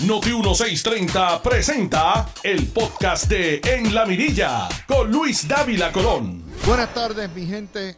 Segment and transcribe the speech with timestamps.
[0.00, 6.42] Noti 1630 presenta el podcast de En la Mirilla con Luis Dávila Colón.
[6.66, 7.96] Buenas tardes, mi gente.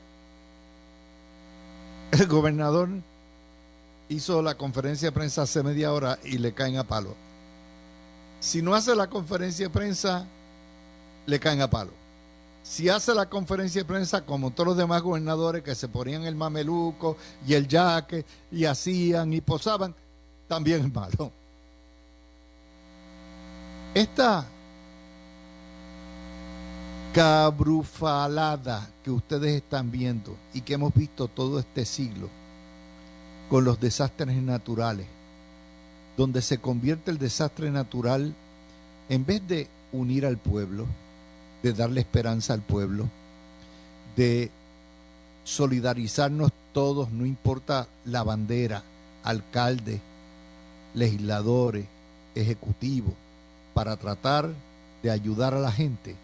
[2.12, 2.90] El gobernador
[4.10, 7.16] hizo la conferencia de prensa hace media hora y le caen a palo.
[8.40, 10.26] Si no hace la conferencia de prensa,
[11.24, 11.92] le caen a palo.
[12.62, 16.36] Si hace la conferencia de prensa como todos los demás gobernadores que se ponían el
[16.36, 17.16] mameluco
[17.46, 19.94] y el yaque y hacían y posaban,
[20.46, 21.32] también es malo.
[23.96, 24.44] Esta
[27.14, 32.28] cabrufalada que ustedes están viendo y que hemos visto todo este siglo
[33.48, 35.06] con los desastres naturales,
[36.14, 38.34] donde se convierte el desastre natural
[39.08, 40.84] en vez de unir al pueblo,
[41.62, 43.08] de darle esperanza al pueblo,
[44.14, 44.50] de
[45.44, 48.82] solidarizarnos todos, no importa la bandera,
[49.24, 50.02] alcalde,
[50.92, 51.86] legisladores,
[52.34, 53.14] ejecutivos,
[53.76, 54.48] para tratar
[55.02, 56.16] de ayudar a la gente.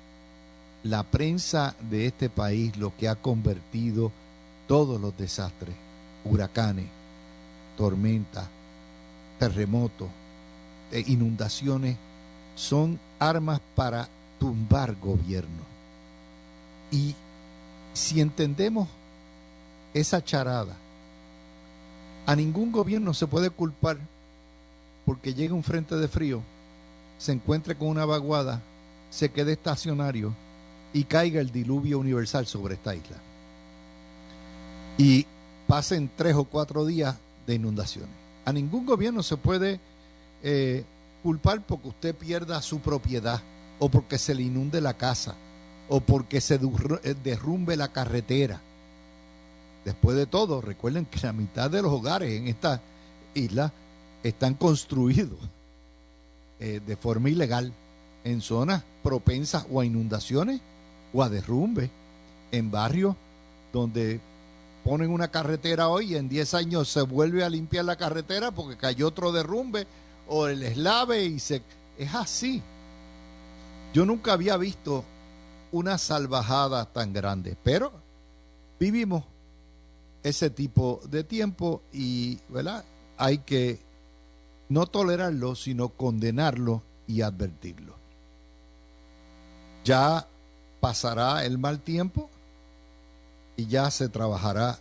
[0.85, 4.11] La prensa de este país lo que ha convertido
[4.67, 5.75] todos los desastres,
[6.25, 6.87] huracanes,
[7.77, 8.47] tormentas,
[9.39, 10.09] terremotos,
[10.93, 11.99] e inundaciones,
[12.55, 14.09] son armas para
[14.39, 15.63] tumbar gobierno.
[16.91, 17.15] Y
[17.93, 18.89] si entendemos
[19.93, 20.75] esa charada,
[22.25, 23.99] a ningún gobierno se puede culpar
[25.05, 26.43] porque llega un frente de frío,
[27.23, 28.61] se encuentre con una vaguada,
[29.09, 30.35] se quede estacionario
[30.93, 33.17] y caiga el diluvio universal sobre esta isla.
[34.99, 35.25] Y
[35.69, 37.15] pasen tres o cuatro días
[37.47, 38.11] de inundaciones.
[38.45, 39.79] A ningún gobierno se puede
[40.43, 40.85] eh,
[41.23, 43.41] culpar porque usted pierda su propiedad
[43.79, 45.37] o porque se le inunde la casa
[45.89, 48.61] o porque se eh, derrumbe la carretera.
[49.85, 52.81] Después de todo, recuerden que la mitad de los hogares en esta
[53.33, 53.73] isla
[54.25, 55.39] están construidos
[56.65, 57.73] eh, de forma ilegal
[58.23, 60.61] en zonas propensas o a inundaciones
[61.13, 61.91] o a derrumbe,
[62.53, 63.17] en barrios
[63.73, 64.21] donde
[64.85, 68.77] ponen una carretera hoy y en 10 años se vuelve a limpiar la carretera porque
[68.77, 69.89] cayó otro derrumbe
[70.29, 71.63] o el eslave y se...
[71.99, 72.63] Es así.
[73.93, 75.03] Yo nunca había visto
[75.73, 77.91] una salvajada tan grande, pero
[78.79, 79.25] vivimos
[80.23, 82.85] ese tipo de tiempo y, ¿verdad?
[83.19, 83.81] Hay que
[84.73, 87.95] no tolerarlo, sino condenarlo y advertirlo.
[89.85, 90.27] Ya
[90.81, 92.31] pasará el mal tiempo
[93.57, 94.79] y ya se trabajará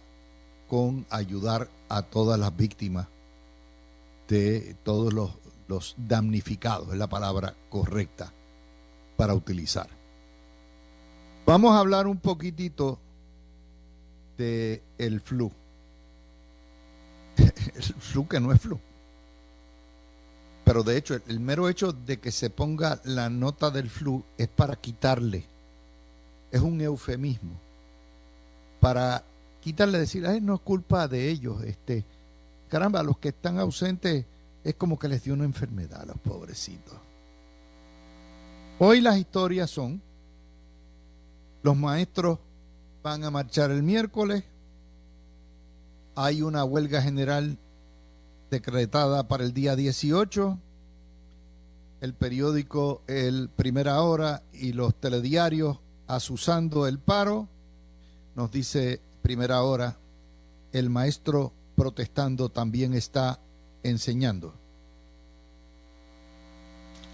[0.68, 3.08] con ayudar a todas las víctimas
[4.28, 5.32] de todos los,
[5.68, 8.32] los damnificados, es la palabra correcta
[9.18, 9.88] para utilizar.
[11.46, 13.00] Vamos a hablar un poquitito
[14.38, 15.52] de el flu.
[17.38, 18.80] el flu que no es flu.
[20.64, 24.48] Pero de hecho, el mero hecho de que se ponga la nota del flu es
[24.48, 25.46] para quitarle.
[26.52, 27.60] Es un eufemismo.
[28.80, 29.24] Para
[29.62, 31.64] quitarle, decir, Ay, no es culpa de ellos.
[31.64, 32.06] Este,
[32.70, 34.26] caramba, los que están ausentes
[34.64, 36.96] es como que les dio una enfermedad a los pobrecitos.
[38.80, 40.02] Hoy las historias son,
[41.64, 42.40] los maestros
[43.04, 44.44] van a marchar el miércoles,
[46.16, 47.58] hay una huelga general
[48.52, 50.60] decretada para el día 18,
[52.02, 57.48] el periódico El Primera Hora y los telediarios asusando el paro,
[58.36, 59.98] nos dice Primera Hora,
[60.74, 63.40] el maestro protestando también está
[63.84, 64.54] enseñando.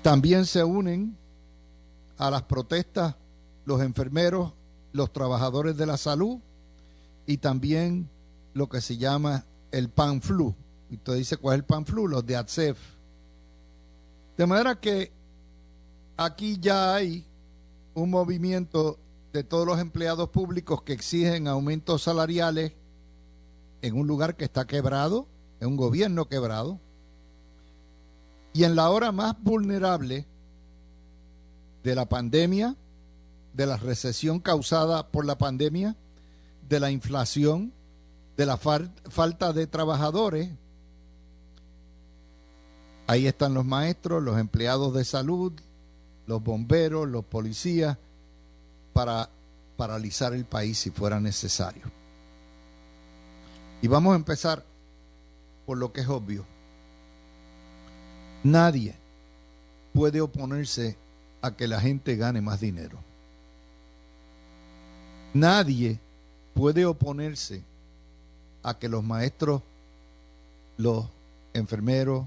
[0.02, 1.16] También se unen
[2.18, 3.16] a las protestas
[3.66, 4.54] los enfermeros,
[4.92, 6.40] los trabajadores de la salud
[7.28, 8.10] y también
[8.56, 10.56] lo que se llama el pan flu.
[10.90, 12.08] Y usted dice, ¿cuál es el pan flu?
[12.08, 12.78] Los de ATSEF.
[14.38, 15.12] De manera que
[16.16, 17.26] aquí ya hay
[17.94, 19.00] un movimiento
[19.34, 22.74] de todos los empleados públicos que exigen aumentos salariales
[23.82, 25.28] en un lugar que está quebrado,
[25.60, 26.80] en un gobierno quebrado,
[28.54, 30.26] y en la hora más vulnerable
[31.84, 32.76] de la pandemia,
[33.54, 35.96] de la recesión causada por la pandemia,
[36.68, 37.74] de la inflación,
[38.36, 40.50] de la falta de trabajadores.
[43.08, 45.54] Ahí están los maestros, los empleados de salud,
[46.28, 47.98] los bomberos, los policías,
[48.92, 49.30] para
[49.78, 51.84] paralizar el país si fuera necesario.
[53.82, 54.66] Y vamos a empezar
[55.66, 56.46] por lo que es obvio.
[58.44, 58.96] Nadie
[59.94, 60.98] puede oponerse
[61.42, 63.00] a que la gente gane más dinero.
[65.34, 66.00] Nadie
[66.54, 67.64] puede oponerse
[68.64, 69.62] a que los maestros,
[70.78, 71.06] los
[71.54, 72.26] enfermeros,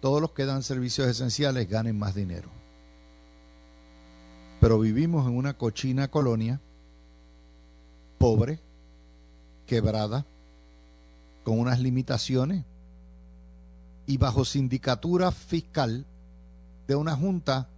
[0.00, 2.50] todos los que dan servicios esenciales ganen más dinero.
[4.60, 6.60] Pero vivimos en una cochina colonia,
[8.18, 8.60] pobre,
[9.66, 10.26] quebrada,
[11.44, 12.64] con unas limitaciones
[14.06, 16.06] y bajo sindicatura fiscal
[16.86, 17.68] de una junta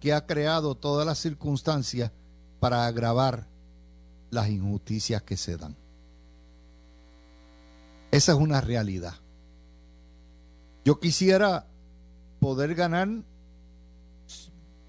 [0.00, 2.12] que ha creado todas las circunstancias
[2.60, 3.46] para agravar
[4.30, 5.76] las injusticias que se dan.
[8.10, 9.14] Esa es una realidad.
[10.86, 11.66] Yo quisiera
[12.38, 13.08] poder ganar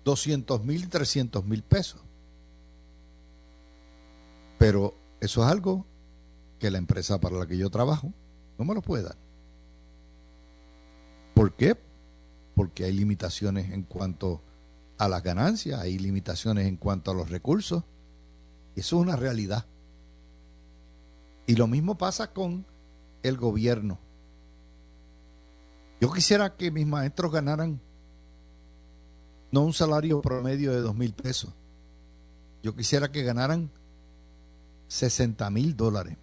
[0.06, 2.00] 200 mil, 300 mil pesos.
[4.60, 5.88] Pero eso es algo
[6.60, 8.14] que la empresa para la que yo trabajo
[8.60, 9.18] no me lo puede dar.
[11.34, 11.76] ¿Por qué?
[12.54, 14.44] Porque hay limitaciones en cuanto
[15.00, 17.84] a las ganancias, hay limitaciones en cuanto a los recursos.
[18.76, 19.66] Eso es una realidad.
[21.48, 22.68] Y lo mismo pasa con
[23.24, 23.98] el gobierno.
[26.00, 27.80] Yo quisiera que mis maestros ganaran
[29.52, 31.54] no un salario promedio de dos mil pesos.
[32.62, 33.72] Yo quisiera que ganaran
[34.88, 36.18] 60 mil dólares.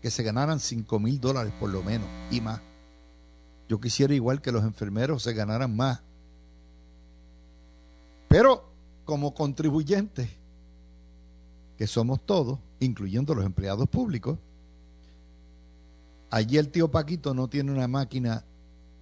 [0.00, 2.60] Que se ganaran 5 mil dólares por lo menos y más.
[3.68, 6.00] Yo quisiera igual que los enfermeros se ganaran más.
[8.28, 8.70] Pero
[9.04, 10.30] como contribuyentes,
[11.76, 14.38] que somos todos, incluyendo los empleados públicos,
[16.30, 18.44] allí el tío Paquito no tiene una máquina,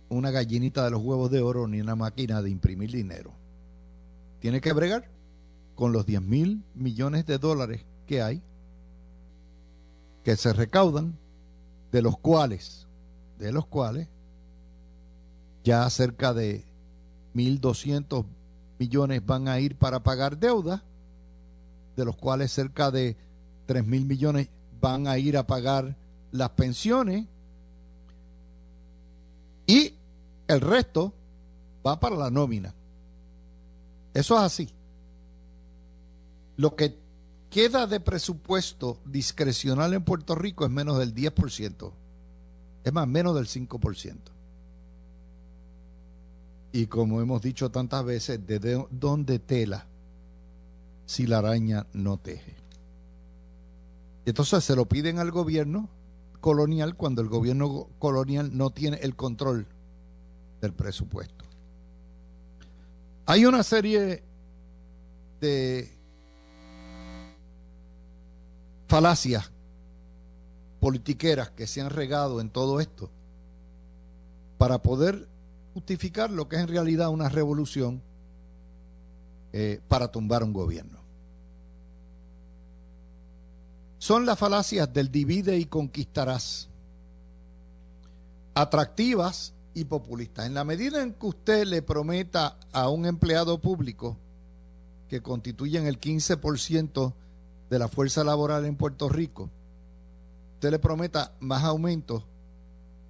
[0.09, 3.33] una gallinita de los huevos de oro ni una máquina de imprimir dinero.
[4.41, 5.11] Tiene que bregar
[5.75, 8.43] con los 10 mil millones de dólares que hay,
[10.25, 11.19] que se recaudan,
[11.93, 12.87] de los cuales,
[13.39, 14.09] de los cuales
[15.65, 16.65] ya cerca de
[17.35, 18.25] 1.200
[18.79, 20.85] millones van a ir para pagar deuda,
[21.97, 23.17] de los cuales cerca de
[23.67, 24.49] 3.000 millones
[24.81, 25.97] van a ir a pagar
[26.37, 27.27] las pensiones
[29.67, 29.95] y
[30.47, 31.13] el resto
[31.87, 32.75] va para la nómina.
[34.15, 34.69] Eso es así.
[36.57, 36.97] Lo que
[37.51, 41.93] queda de presupuesto discrecional en Puerto Rico es menos del 10%.
[42.85, 44.17] Es más, menos del 5%.
[46.73, 49.87] Y como hemos dicho tantas veces, ¿de dónde tela
[51.07, 52.55] si la araña no teje?
[54.25, 55.89] Entonces se lo piden al gobierno
[56.47, 59.67] colonial cuando el gobierno colonial no tiene el control
[60.61, 61.45] del presupuesto.
[63.27, 64.23] Hay una serie
[65.41, 65.93] de
[68.87, 69.51] falacias
[70.79, 73.11] politiqueras que se han regado en todo esto
[74.57, 75.27] para poder
[75.75, 78.01] justificar lo que es en realidad una revolución
[79.53, 80.96] eh, para tumbar un gobierno.
[84.07, 86.69] Son las falacias del divide y conquistarás,
[88.55, 90.47] atractivas y populistas.
[90.47, 94.17] En la medida en que usted le prometa a un empleado público
[95.09, 97.15] que constituyen el 15%
[97.69, 99.51] de la fuerza laboral en Puerto Rico,
[100.55, 102.23] usted le prometa más aumentos,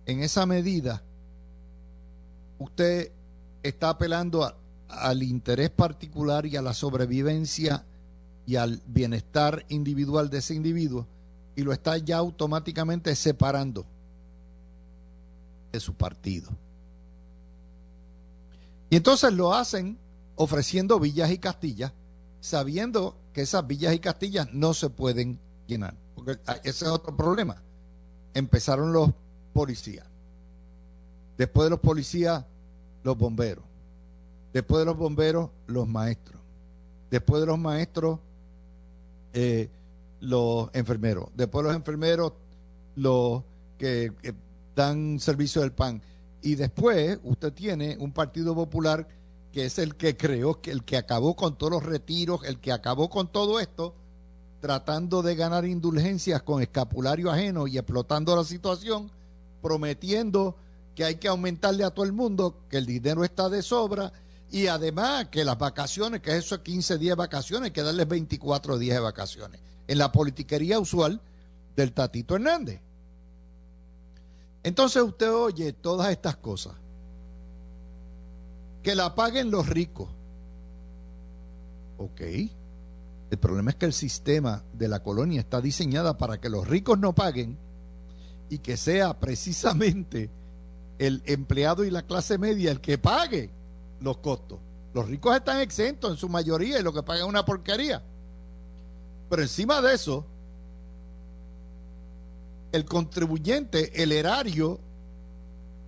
[0.07, 1.03] en esa medida
[2.59, 3.13] usted
[3.63, 4.51] está apelando
[4.89, 7.85] al interés particular y a la sobrevivencia
[8.47, 11.07] y al bienestar individual de ese individuo
[11.57, 13.85] y lo está ya automáticamente separando
[15.73, 16.51] de su partido.
[18.89, 19.99] Y entonces lo hacen
[20.37, 21.93] ofreciendo villas y castillas,
[22.41, 25.95] sabiendo que esas villas y castillas no se pueden llenar.
[26.15, 27.63] Porque ese es otro problema.
[28.33, 29.11] Empezaron los
[29.53, 30.07] policías.
[31.37, 32.45] Después de los policías,
[33.03, 33.65] los bomberos.
[34.53, 36.41] Después de los bomberos, los maestros.
[37.11, 38.21] Después de los maestros,
[39.39, 39.69] eh,
[40.21, 41.29] los enfermeros.
[41.35, 42.33] Después de los enfermeros,
[42.95, 43.43] los
[43.77, 44.11] que,
[44.75, 46.01] dan servicio del pan.
[46.41, 49.07] Y después usted tiene un Partido Popular
[49.53, 52.73] que es el que creó, que el que acabó con todos los retiros, el que
[52.73, 53.95] acabó con todo esto,
[54.61, 59.11] tratando de ganar indulgencias con escapulario ajeno y explotando la situación,
[59.61, 60.57] prometiendo
[60.95, 64.13] que hay que aumentarle a todo el mundo, que el dinero está de sobra
[64.51, 68.07] y además que las vacaciones, que eso es 15 días de vacaciones, hay que darles
[68.07, 69.61] 24 días de vacaciones.
[69.89, 71.21] En la politiquería usual
[71.75, 72.81] del Tatito Hernández.
[74.63, 76.75] Entonces usted oye todas estas cosas.
[78.83, 80.09] Que la paguen los ricos.
[81.99, 82.21] Ok.
[83.31, 86.99] El problema es que el sistema de la colonia está diseñada para que los ricos
[86.99, 87.59] no paguen
[88.49, 90.31] y que sea precisamente
[90.99, 93.51] el empleado y la clase media el que pague
[94.01, 94.59] los costos.
[94.95, 98.03] Los ricos están exentos en su mayoría y lo que pagan es una porquería.
[99.29, 100.25] Pero encima de eso,
[102.73, 104.81] el contribuyente, el erario,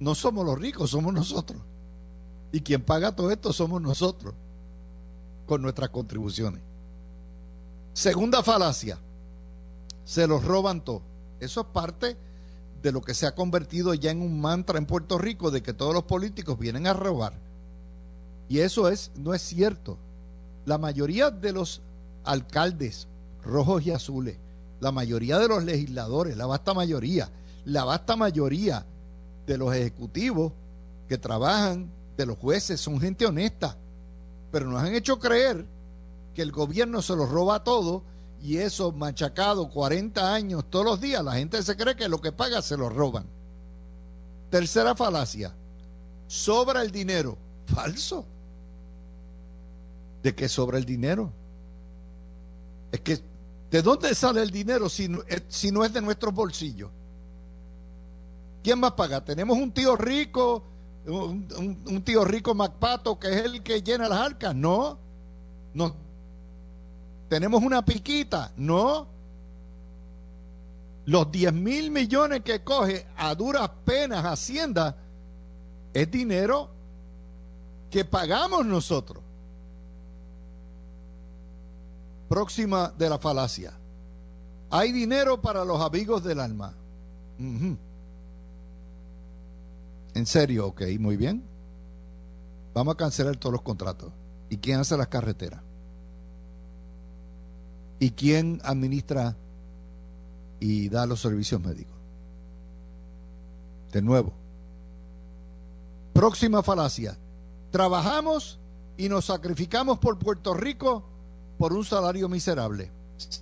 [0.00, 1.60] no somos los ricos, somos nosotros.
[2.52, 4.34] Y quien paga todo esto somos nosotros,
[5.46, 6.62] con nuestras contribuciones.
[7.92, 8.98] Segunda falacia,
[10.04, 11.02] se los roban todo.
[11.40, 12.16] Eso es parte
[12.82, 15.72] de lo que se ha convertido ya en un mantra en Puerto Rico de que
[15.72, 17.47] todos los políticos vienen a robar.
[18.48, 19.98] Y eso es no es cierto.
[20.64, 21.82] La mayoría de los
[22.24, 23.08] alcaldes
[23.42, 24.36] rojos y azules,
[24.80, 27.30] la mayoría de los legisladores, la vasta mayoría,
[27.64, 28.84] la vasta mayoría
[29.46, 30.52] de los ejecutivos
[31.08, 33.76] que trabajan, de los jueces, son gente honesta,
[34.50, 35.64] pero nos han hecho creer
[36.34, 38.02] que el gobierno se los roba todo
[38.42, 42.32] y eso machacado 40 años todos los días, la gente se cree que lo que
[42.32, 43.24] paga se lo roban.
[44.50, 45.54] Tercera falacia,
[46.26, 47.36] sobra el dinero.
[47.66, 48.24] Falso.
[50.22, 51.32] ¿De qué sobra el dinero?
[52.92, 53.18] Es que,
[53.70, 56.90] ¿de dónde sale el dinero si no, eh, si no es de nuestros bolsillos?
[58.62, 59.24] ¿Quién va a pagar?
[59.24, 60.64] ¿Tenemos un tío rico,
[61.06, 61.46] un,
[61.86, 64.54] un tío rico Macpato que es el que llena las arcas?
[64.54, 64.98] No.
[65.74, 66.08] No
[67.28, 68.52] ¿Tenemos una piquita?
[68.56, 69.06] No.
[71.04, 74.96] Los 10 mil millones que coge a duras penas Hacienda
[75.92, 76.70] es dinero
[77.90, 79.22] que pagamos nosotros.
[82.28, 83.72] Próxima de la falacia.
[84.70, 86.74] Hay dinero para los amigos del alma.
[90.14, 91.42] En serio, ok, muy bien.
[92.74, 94.12] Vamos a cancelar todos los contratos.
[94.50, 95.62] ¿Y quién hace las carreteras?
[97.98, 99.36] ¿Y quién administra
[100.60, 101.96] y da los servicios médicos?
[103.92, 104.32] De nuevo.
[106.12, 107.16] Próxima falacia.
[107.70, 108.58] Trabajamos
[108.96, 111.04] y nos sacrificamos por Puerto Rico
[111.58, 112.90] por un salario miserable.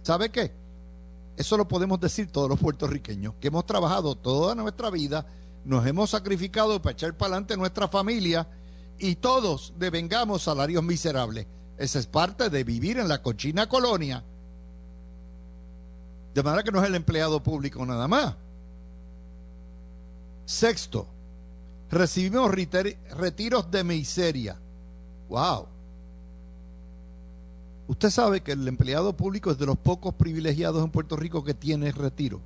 [0.02, 0.52] ¿Sabe qué?
[1.37, 5.26] Eso lo podemos decir todos los puertorriqueños, que hemos trabajado toda nuestra vida,
[5.64, 8.49] nos hemos sacrificado para echar para adelante nuestra familia
[8.99, 11.46] y todos devengamos salarios miserables.
[11.76, 14.25] Esa es parte de vivir en la cochina colonia
[16.37, 18.35] de manera que no es el empleado público nada más.
[20.44, 21.06] Sexto,
[21.90, 24.61] recibimos retiros de miseria.
[25.30, 25.66] ¡Wow!
[27.88, 31.54] Usted sabe que el empleado público es de los pocos privilegiados en Puerto Rico que
[31.54, 32.40] tiene retiro.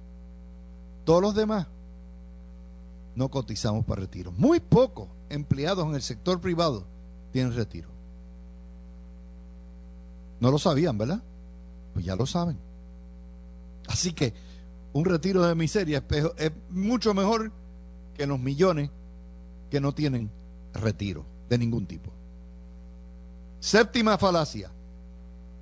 [1.04, 1.66] Todos los demás
[3.14, 4.32] no cotizamos para retiro.
[4.32, 6.84] Muy pocos empleados en el sector privado
[7.32, 7.88] tienen retiro.
[10.40, 11.22] No lo sabían, ¿verdad?
[11.94, 12.58] Pues ya lo saben.
[13.88, 14.32] Así que
[14.92, 16.04] un retiro de miseria
[16.36, 17.52] es, mucho mejor
[18.14, 18.90] que los millones
[19.70, 20.30] que no tienen
[20.74, 22.10] retiro de ningún tipo.
[23.60, 24.70] Séptima falacia.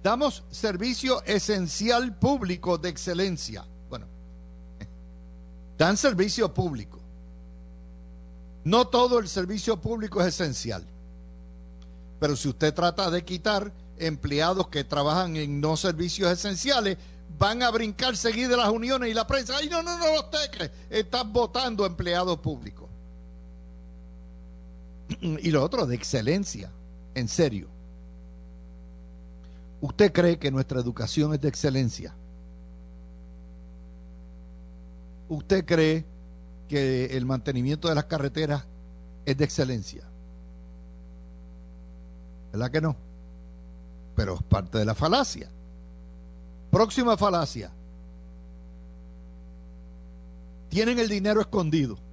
[0.02, 3.64] Damos servicio esencial público de excelencia.
[3.88, 4.07] Bueno,
[5.78, 6.99] dan servicio público.
[8.64, 10.85] No todo el servicio público es esencial.
[12.21, 16.99] Pero si usted trata de quitar empleados que trabajan en no servicios esenciales,
[17.38, 19.57] van a brincar seguir de las uniones y la prensa.
[19.57, 20.71] Ay, no, no, no, usted.
[20.90, 22.88] Están votando empleados públicos.
[25.21, 26.71] Y lo otro, de excelencia.
[27.14, 27.69] En serio.
[29.80, 32.14] ¿Usted cree que nuestra educación es de excelencia?
[35.28, 36.04] ¿Usted cree
[36.68, 38.64] que el mantenimiento de las carreteras
[39.25, 40.02] es de excelencia?
[42.52, 42.97] ¿Verdad que no?
[44.16, 45.49] Pero es parte de la falacia.
[46.70, 47.70] Próxima falacia.
[50.68, 51.99] Tienen el dinero escondido.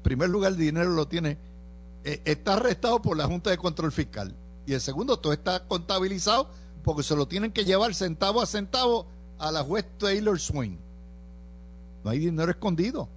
[0.00, 1.36] En primer lugar, el dinero lo tiene,
[2.04, 4.34] eh, está arrestado por la Junta de Control Fiscal.
[4.66, 6.50] Y el segundo, todo está contabilizado
[6.82, 9.06] porque se lo tienen que llevar centavo a centavo
[9.38, 10.78] a la juez Taylor Swain.
[12.04, 13.08] No hay dinero escondido.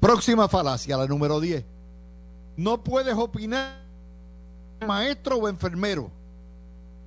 [0.00, 1.64] Próxima falacia, la número 10.
[2.56, 3.82] No puedes opinar
[4.86, 6.10] maestro o enfermero.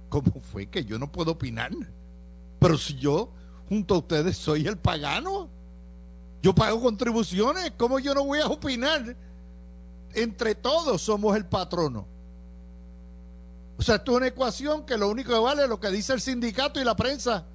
[0.10, 1.72] ¿Cómo fue que yo no puedo opinar?
[2.60, 3.32] Pero si yo,
[3.68, 5.50] junto a ustedes, soy el pagano,
[6.42, 9.16] yo pago contribuciones, ¿cómo yo no voy a opinar?
[10.14, 12.06] Entre todos somos el patrono.
[13.78, 16.14] O sea, esto es una ecuación que lo único que vale es lo que dice
[16.14, 17.46] el sindicato y la prensa,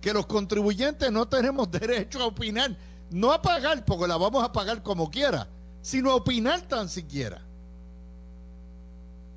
[0.00, 2.76] que los contribuyentes no tenemos derecho a opinar,
[3.10, 5.48] no a pagar, porque la vamos a pagar como quiera,
[5.80, 7.40] sino a opinar tan siquiera.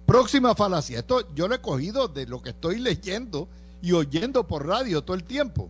[0.05, 0.99] Próxima falacia.
[0.99, 3.47] Esto yo lo he cogido de lo que estoy leyendo
[3.81, 5.69] y oyendo por radio todo el tiempo.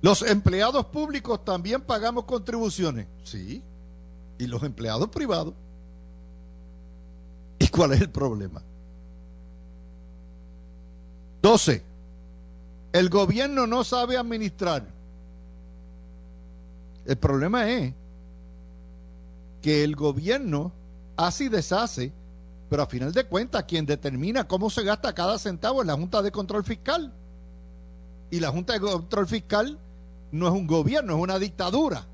[0.00, 3.06] Los empleados públicos también pagamos contribuciones.
[3.24, 3.62] Sí.
[4.38, 5.54] ¿Y los empleados privados?
[7.58, 8.62] ¿Y cuál es el problema?
[11.42, 11.82] 12.
[12.92, 14.86] El gobierno no sabe administrar.
[17.04, 17.94] El problema es
[19.62, 20.72] que el gobierno
[21.16, 22.12] hace y deshace,
[22.68, 26.22] pero a final de cuentas quien determina cómo se gasta cada centavo es la Junta
[26.22, 27.12] de Control Fiscal.
[28.30, 29.78] Y la Junta de Control Fiscal
[30.30, 32.06] no es un gobierno, es una dictadura.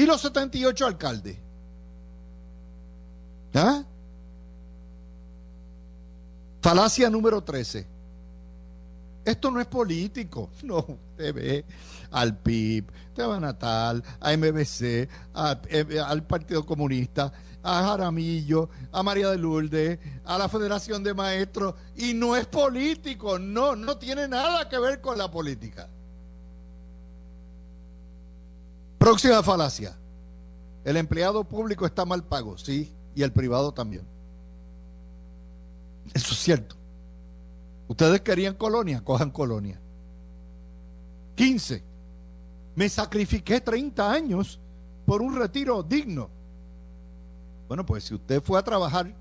[0.00, 1.36] ¿Y los 78 alcaldes?
[3.52, 3.84] ¿Ah?
[6.62, 7.86] Falacia número 13.
[9.26, 10.48] Esto no es político.
[10.62, 11.64] No, usted ve
[12.12, 14.82] al PIB, usted va a Natal, a MBC,
[15.68, 17.30] eh, al Partido Comunista,
[17.62, 23.38] a Jaramillo, a María de Lourdes, a la Federación de Maestros, y no es político,
[23.38, 25.90] no, no tiene nada que ver con la política.
[29.00, 29.96] Próxima falacia.
[30.84, 34.06] El empleado público está mal pago, sí, y el privado también.
[36.12, 36.76] Eso es cierto.
[37.88, 39.80] Ustedes querían colonia, cojan colonia.
[41.34, 41.82] 15.
[42.74, 44.60] Me sacrifiqué 30 años
[45.06, 46.28] por un retiro digno.
[47.68, 49.16] Bueno, pues si usted fue a trabajar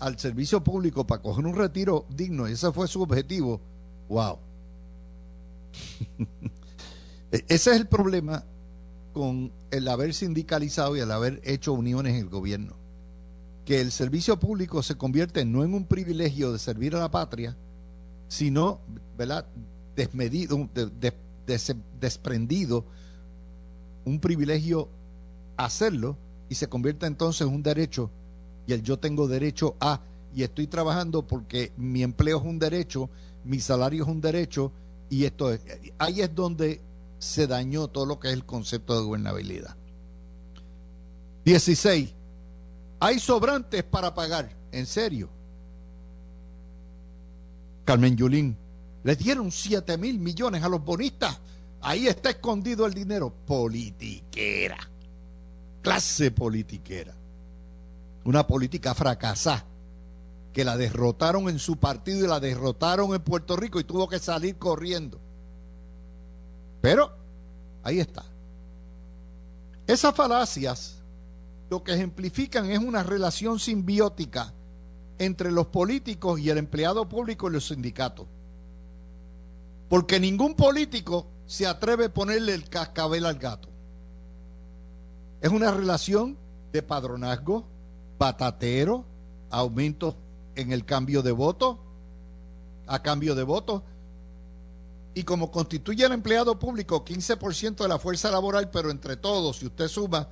[0.00, 3.60] al servicio público para coger un retiro digno ese fue su objetivo,
[4.08, 4.40] wow.
[7.32, 8.44] E-, ese es el problema
[9.20, 12.74] con el haber sindicalizado y el haber hecho uniones en el gobierno.
[13.66, 17.54] Que el servicio público se convierte no en un privilegio de servir a la patria,
[18.28, 18.80] sino,
[19.18, 19.44] ¿verdad?
[19.94, 20.70] Desmedido,
[22.00, 22.86] desprendido,
[24.06, 24.88] un privilegio
[25.58, 26.16] hacerlo
[26.48, 28.10] y se convierte entonces en un derecho
[28.66, 30.00] y el yo tengo derecho a
[30.34, 33.10] y estoy trabajando porque mi empleo es un derecho,
[33.44, 34.72] mi salario es un derecho
[35.10, 35.60] y esto es,
[35.98, 36.80] ahí es donde
[37.20, 39.76] se dañó todo lo que es el concepto de gobernabilidad.
[41.44, 42.14] 16.
[42.98, 45.28] Hay sobrantes para pagar, en serio.
[47.84, 48.56] Carmen Yulín,
[49.04, 51.38] le dieron 7 mil millones a los bonistas.
[51.82, 53.32] Ahí está escondido el dinero.
[53.46, 54.78] Politiquera.
[55.82, 57.14] Clase politiquera.
[58.24, 59.66] Una política fracasada.
[60.54, 64.18] Que la derrotaron en su partido y la derrotaron en Puerto Rico y tuvo que
[64.18, 65.20] salir corriendo.
[66.80, 67.10] Pero
[67.82, 68.24] ahí está.
[69.86, 71.00] Esas falacias
[71.68, 74.52] lo que ejemplifican es una relación simbiótica
[75.18, 78.26] entre los políticos y el empleado público y los sindicatos.
[79.88, 83.68] Porque ningún político se atreve a ponerle el cascabel al gato.
[85.40, 86.38] Es una relación
[86.72, 87.64] de padronazgo,
[88.18, 89.04] patatero,
[89.50, 90.16] aumento
[90.54, 91.78] en el cambio de voto,
[92.86, 93.82] a cambio de voto,
[95.14, 99.66] y como constituye el empleado público 15% de la fuerza laboral, pero entre todos, si
[99.66, 100.28] usted suma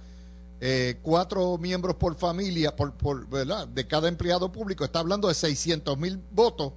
[0.60, 3.28] eh, cuatro miembros por familia, por,
[3.68, 6.72] de cada empleado público, está hablando de 600 mil votos,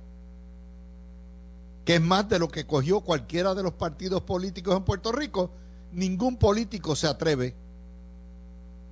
[1.86, 5.52] que es más de lo que cogió cualquiera de los partidos políticos en Puerto Rico,
[5.92, 7.56] ningún político se atreve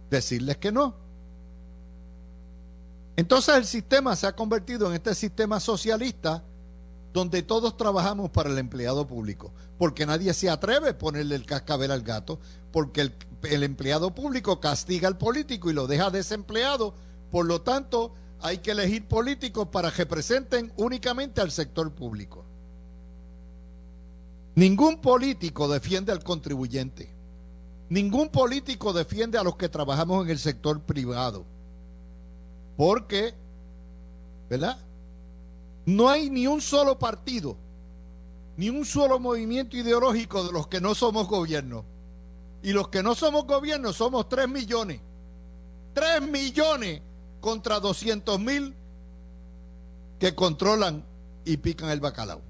[0.08, 0.96] a decirles que no.
[3.16, 6.44] Entonces el sistema se ha convertido en este sistema socialista
[7.14, 11.92] donde todos trabajamos para el empleado público, porque nadie se atreve a ponerle el cascabel
[11.92, 12.40] al gato,
[12.72, 13.12] porque
[13.44, 16.94] el, empleado público castiga al político y lo deja desempleado,
[17.32, 22.46] por lo tanto hay que elegir políticos para que representen únicamente al sector público.
[24.56, 27.10] Ningún político defiende al contribuyente,
[27.90, 31.46] ningún político defiende a los que trabajamos en el sector privado,
[32.78, 33.34] porque,
[34.50, 34.78] ¿verdad?
[35.90, 37.58] No hay ni un solo partido,
[38.58, 41.84] ni un solo movimiento ideológico de los que no somos gobierno.
[42.62, 45.02] Y los que no somos gobierno somos 3 millones.
[45.94, 47.02] 3 millones
[47.42, 48.76] contra 200 mil
[50.20, 51.04] que controlan
[51.44, 52.42] y pican el bacalao.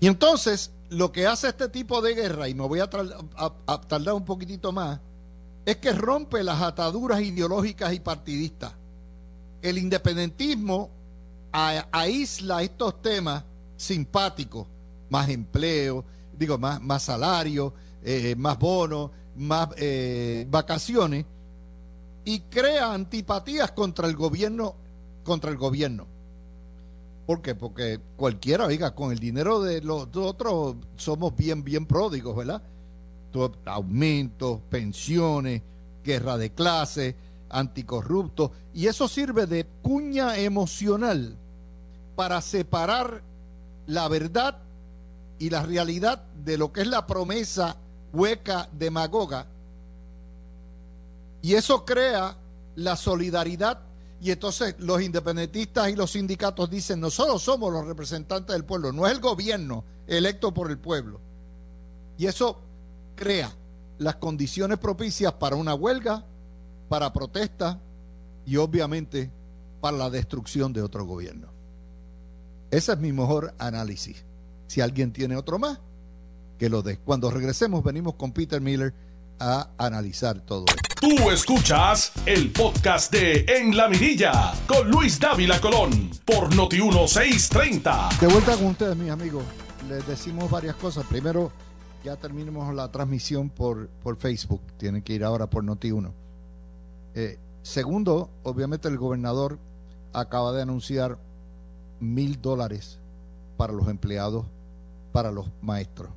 [0.00, 2.88] Y entonces lo que hace este tipo de guerra, y me voy a,
[3.66, 4.98] a tardar un poquitito más,
[5.66, 8.72] es que rompe las ataduras ideológicas y partidistas
[9.62, 10.90] el independentismo
[11.52, 13.44] aísla estos temas
[13.76, 14.66] simpáticos,
[15.08, 16.04] más empleo,
[16.38, 21.24] digo, más, más salario, eh, más bonos, más eh, vacaciones,
[22.24, 24.74] y crea antipatías contra el gobierno,
[25.24, 26.06] contra el gobierno.
[27.26, 27.54] ¿Por qué?
[27.54, 32.62] Porque cualquiera, oiga, con el dinero de los otros somos bien, bien pródigos, ¿verdad?
[33.66, 35.62] Aumentos, pensiones,
[36.02, 37.14] guerra de clases,
[37.50, 41.36] anticorrupto, y eso sirve de cuña emocional
[42.14, 43.22] para separar
[43.86, 44.58] la verdad
[45.38, 47.76] y la realidad de lo que es la promesa
[48.12, 49.46] hueca demagoga.
[51.42, 52.36] Y eso crea
[52.74, 53.80] la solidaridad
[54.20, 59.06] y entonces los independentistas y los sindicatos dicen, nosotros somos los representantes del pueblo, no
[59.06, 61.20] es el gobierno electo por el pueblo.
[62.18, 62.58] Y eso
[63.14, 63.52] crea
[63.98, 66.24] las condiciones propicias para una huelga,
[66.88, 67.80] para protesta
[68.44, 69.30] y obviamente
[69.80, 71.48] para la destrucción de otro gobierno.
[72.70, 74.24] Ese es mi mejor análisis.
[74.66, 75.78] Si alguien tiene otro más,
[76.58, 76.98] que lo dé.
[76.98, 78.94] Cuando regresemos venimos con Peter Miller
[79.38, 80.86] a analizar todo esto.
[81.00, 88.08] Tú escuchas el podcast de En la Mirilla con Luis Dávila Colón por Noti 1630.
[88.20, 89.44] De vuelta con ustedes, mis amigos.
[89.88, 91.04] Les decimos varias cosas.
[91.06, 91.52] Primero,
[92.02, 94.62] ya terminamos la transmisión por, por Facebook.
[94.78, 96.25] Tienen que ir ahora por Noti 1.
[97.16, 99.58] Eh, segundo, obviamente el gobernador
[100.12, 101.18] acaba de anunciar
[101.98, 102.98] mil dólares
[103.56, 104.44] para los empleados,
[105.12, 106.10] para los maestros.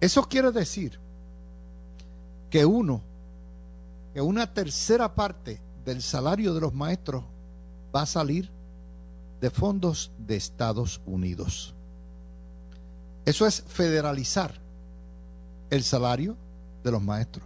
[0.00, 0.98] Eso quiere decir
[2.48, 3.02] que uno,
[4.14, 7.22] que una tercera parte del salario de los maestros
[7.94, 8.50] va a salir
[9.42, 11.74] de fondos de Estados Unidos.
[13.26, 14.58] Eso es federalizar
[15.68, 16.34] el salario
[16.82, 17.44] de los maestros.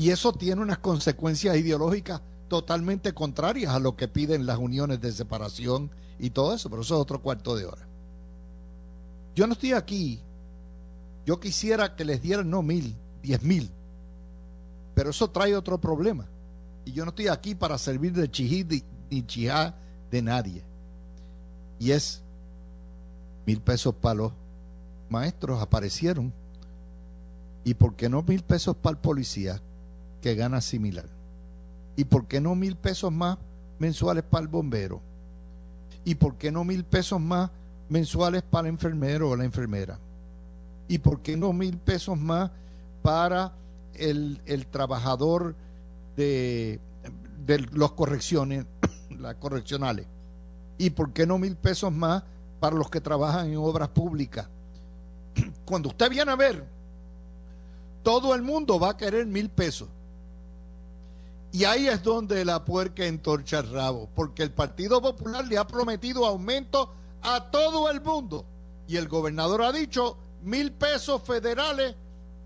[0.00, 5.12] Y eso tiene unas consecuencias ideológicas totalmente contrarias a lo que piden las uniones de
[5.12, 7.86] separación y todo eso, pero eso es otro cuarto de hora.
[9.34, 10.22] Yo no estoy aquí,
[11.26, 13.70] yo quisiera que les dieran no mil, diez mil,
[14.94, 16.26] pero eso trae otro problema.
[16.86, 18.66] Y yo no estoy aquí para servir de chihí
[19.10, 19.74] ni chihá
[20.10, 20.64] de nadie.
[21.78, 22.22] Y es
[23.44, 24.32] mil pesos para los
[25.10, 26.32] maestros aparecieron.
[27.64, 29.60] ¿Y por qué no mil pesos para el policía
[30.20, 31.06] que gana similar?
[31.96, 33.38] ¿Y por qué no mil pesos más
[33.78, 35.00] mensuales para el bombero?
[36.04, 37.50] ¿Y por qué no mil pesos más
[37.88, 39.98] mensuales para el enfermero o la enfermera?
[40.88, 42.50] ¿Y por qué no mil pesos más
[43.02, 43.52] para
[43.94, 45.54] el, trabajador
[46.16, 46.80] de,
[47.44, 48.66] de los correcciones,
[49.18, 50.06] las correccionales?
[50.78, 52.22] ¿Y por qué no mil pesos más
[52.60, 54.48] para los que trabajan en obras públicas?
[55.66, 56.64] Cuando usted viene a ver,
[58.02, 59.88] todo el mundo va a querer mil pesos.
[61.52, 65.66] Y ahí es donde la puerca entorcha el rabo, porque el Partido Popular le ha
[65.66, 68.46] prometido aumento a todo el mundo.
[68.86, 71.94] Y el gobernador ha dicho mil pesos federales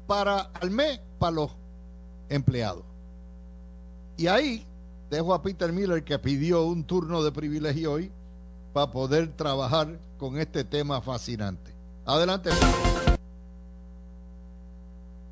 [0.07, 1.51] para al mes para los
[2.29, 2.85] empleados.
[4.17, 4.67] Y ahí
[5.11, 8.11] dejo a Peter Miller que pidió un turno de privilegio hoy
[8.73, 11.73] para poder trabajar con este tema fascinante.
[12.07, 12.51] Adelante.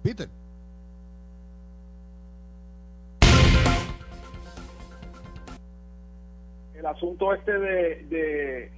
[0.02, 0.41] Peter.
[6.82, 8.72] El asunto este de,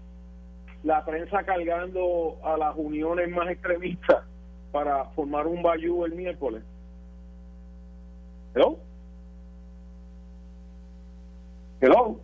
[0.83, 4.23] la prensa cargando a las uniones más extremistas
[4.71, 6.62] para formar un bayú el miércoles.
[8.55, 8.79] ¿Hello?
[11.81, 12.21] ¿Hello?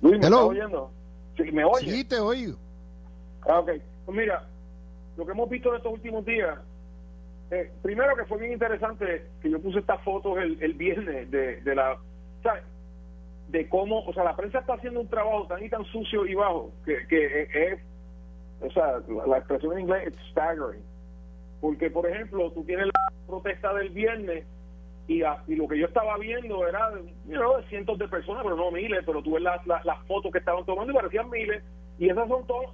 [0.00, 0.46] Luis, ¿me Hello.
[0.46, 0.90] oyendo?
[1.36, 1.90] ¿Sí, ¿Me oye?
[1.90, 2.56] Sí, te oigo.
[3.42, 3.72] Ah, ok.
[4.06, 4.48] Pues mira,
[5.18, 6.58] lo que hemos visto en estos últimos días
[7.50, 11.60] eh, primero que fue bien interesante que yo puse estas fotos el, el viernes de,
[11.60, 11.96] de la
[13.48, 16.34] de cómo o sea la prensa está haciendo un trabajo tan y tan sucio y
[16.34, 17.80] bajo que, que es
[18.60, 20.82] o sea la, expresión en inglés es staggering.
[21.60, 24.44] Porque por ejemplo tú tienes la protesta del viernes
[25.06, 26.90] y, y lo que yo estaba viendo era
[27.28, 30.38] you cientos de personas pero no miles pero tú ves las, las, las fotos que
[30.38, 31.62] estaban tomando y parecían miles
[31.98, 32.70] y esas son todas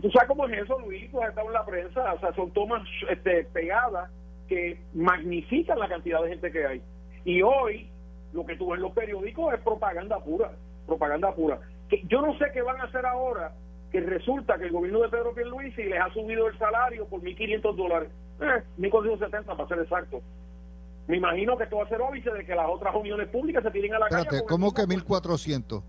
[0.00, 1.08] ¿Tú sabes cómo es eso, Luis?
[1.10, 2.12] Pues ha estado en la prensa.
[2.12, 4.10] O sea, son tomas este, pegadas
[4.48, 6.82] que magnifican la cantidad de gente que hay.
[7.24, 7.88] Y hoy,
[8.32, 10.52] lo que tú ves en los periódicos es propaganda pura.
[10.86, 11.60] Propaganda pura.
[11.88, 13.52] Que yo no sé qué van a hacer ahora,
[13.90, 17.74] que resulta que el gobierno de Pedro Pierluisi les ha subido el salario por 1.500
[17.74, 18.10] dólares.
[18.40, 20.20] Eh, 1.470 para ser exacto.
[21.06, 23.70] Me imagino que esto va a ser óbice de que las otras uniones públicas se
[23.70, 24.44] tiren a la Espérate, calle.
[24.48, 25.82] ¿cómo que 1.400?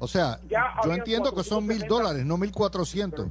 [0.00, 3.28] O sea, yo entiendo que son mil dólares, no mil cuatrocientos.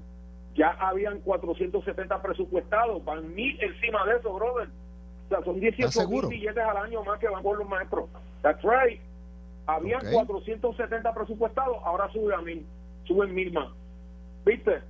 [0.55, 4.69] Ya habían 470 presupuestados, van mil encima de eso, brother.
[5.25, 8.08] O sea, son 18 mil billetes al año más que van por los maestros.
[8.43, 9.01] That's right.
[9.65, 12.65] Habían 470 presupuestados, ahora suben a mil,
[13.05, 13.69] suben mil más.
[14.45, 14.82] ¿Viste?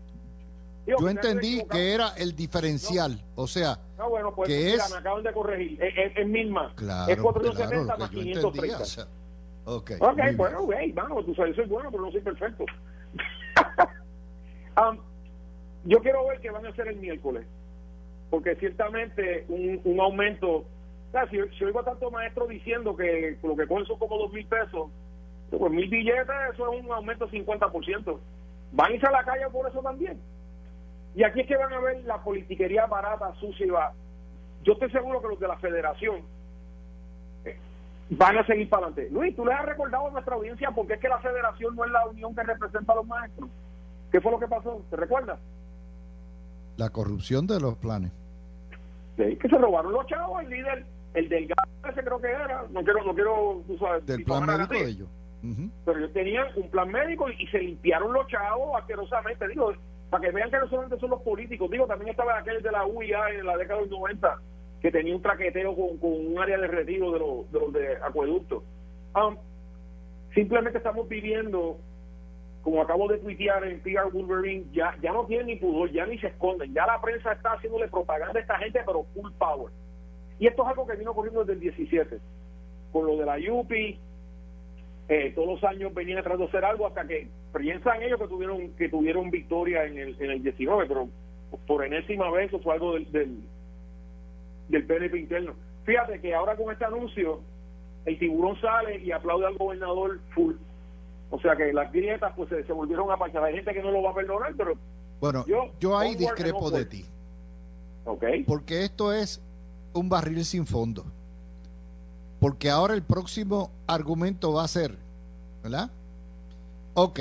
[0.85, 4.91] yo entendí que era el diferencial, o sea, no, bueno, pues, que mira, es...
[4.91, 6.73] me acaban de corregir, es, es, mil más.
[6.73, 8.47] Claro, es 470 claro, más que yo 530.
[8.47, 9.07] entendía, o sea,
[9.71, 12.65] Ok, Ok, muy bueno, hey, vamos, tú sabes, soy bueno, pero no soy perfecto.
[14.77, 14.97] Um,
[15.83, 17.45] yo quiero ver qué van a hacer el miércoles,
[18.29, 20.65] porque ciertamente un, un aumento, o
[21.11, 24.31] sea, si, si oigo a tanto maestro diciendo que lo que cogen son como dos
[24.31, 24.89] mil pesos,
[25.49, 28.19] pues mil billetes, eso es un aumento de 50%.
[28.71, 30.17] Van a irse a la calle por eso también.
[31.15, 33.91] Y aquí es que van a ver la politiquería barata, sucia y va.
[34.63, 36.21] Yo estoy seguro que los de la federación
[38.09, 39.09] van a seguir para adelante.
[39.13, 41.91] Luis, tú le has recordado a nuestra audiencia porque es que la federación no es
[41.91, 43.49] la unión que representa a los maestros.
[44.11, 44.83] ¿Qué fue lo que pasó?
[44.89, 45.39] ¿Te recuerdas?
[46.77, 48.11] La corrupción de los planes.
[49.17, 51.53] Sí, que se robaron los chavos, el líder, el del
[51.89, 55.07] ese creo que era, no quiero, no quiero, tú sabes, del plan médico de ellos.
[55.85, 59.73] Pero ellos tenían un plan médico y, se limpiaron los chavos asquerosamente, digo,
[60.09, 62.85] para que vean que no solamente son los políticos, digo, también estaba aquel de la
[62.85, 64.39] UIA en la década del 90
[64.81, 68.63] que tenía un traqueteo con, un área de retiro de los de, los acueductos.
[69.15, 69.35] Um,
[70.33, 71.77] simplemente estamos viviendo,
[72.61, 76.17] como acabo de tuitear en PR Wolverine, ya, ya no tienen ni pudor, ya ni
[76.19, 79.71] se esconden, ya la prensa está haciéndole propaganda a esta gente, pero full power.
[80.39, 82.19] Y esto es algo que vino ocurriendo desde el 17,
[82.91, 83.99] con lo de la UPI,
[85.09, 88.69] eh, todos los años venían tratando de hacer algo hasta que piensan ellos que tuvieron
[88.75, 91.09] que tuvieron victoria en el, en el 19, pero
[91.65, 93.39] por enésima vez eso fue algo del, del,
[94.69, 95.53] del PNP interno.
[95.83, 97.41] Fíjate que ahora con este anuncio
[98.05, 100.55] el tiburón sale y aplaude al gobernador full.
[101.31, 103.43] O sea que las grietas pues se, volvieron a pasar.
[103.43, 104.73] Hay gente que no lo va a perdonar, pero
[105.19, 107.05] bueno, yo, yo ahí discrepo de ti.
[108.47, 109.41] Porque esto es
[109.93, 111.05] un barril sin fondo.
[112.39, 114.95] Porque ahora el próximo argumento va a ser,
[115.61, 115.91] ¿verdad?
[116.93, 117.19] Ok,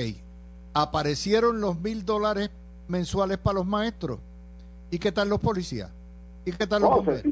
[0.72, 2.50] aparecieron los mil dólares
[2.86, 4.20] mensuales para los maestros.
[4.90, 5.90] ¿Y qué tal los policías?
[6.48, 7.22] ¿Y qué tal los bomberos?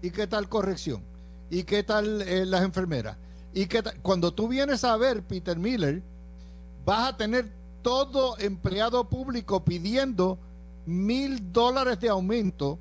[0.00, 1.02] ¿Y qué tal corrección?
[1.50, 3.16] ¿Y qué tal eh, las enfermeras?
[3.52, 4.00] ¿Y qué tal?
[4.00, 6.02] Cuando tú vienes a ver, Peter Miller,
[6.84, 7.50] vas a tener
[7.82, 10.38] todo empleado público pidiendo
[10.86, 12.78] mil dólares de aumento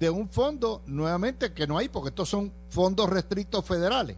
[0.00, 4.16] de un fondo, nuevamente, que no hay, porque estos son fondos restrictos federales.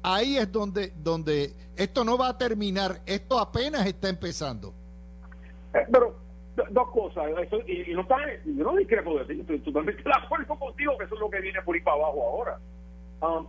[0.00, 4.72] Ahí es donde, donde esto no va a terminar, esto apenas está empezando.
[5.72, 5.84] Eh,
[6.70, 7.24] dos cosas,
[7.66, 11.14] y, no está, yo no discrepo de ti, estoy totalmente de acuerdo contigo que eso
[11.14, 12.58] es lo que viene por ahí para abajo ahora.
[13.20, 13.46] Um,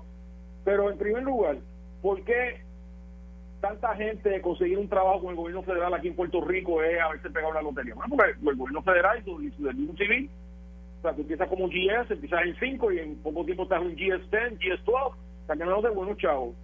[0.63, 1.58] pero en primer lugar,
[2.02, 2.62] ¿por qué
[3.62, 7.30] tanta gente conseguir un trabajo con el gobierno federal aquí en Puerto Rico es haberse
[7.30, 7.94] pegado la lotería?
[7.94, 10.30] Bueno, porque el gobierno federal y su, y su civil
[11.06, 14.60] sea, tú empiezas como GS, empiezas en 5 y en poco tiempo estás en GS10,
[14.60, 15.15] GS12, o
[15.46, 16.56] sea, que no de buenos chavos.